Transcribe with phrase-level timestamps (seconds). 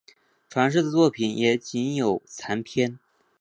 [0.49, 2.97] 传世的作品也仅有残篇。